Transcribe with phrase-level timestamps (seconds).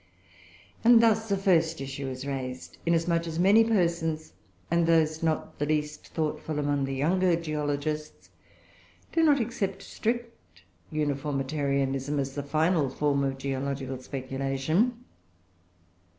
[0.83, 4.33] And thus a first issue is raised, inasmuch as many persons
[4.71, 8.31] (and those not the least thoughtful among the younger geologists)
[9.11, 15.05] do not accept strict Uniformitarianism as the final form of geological speculation.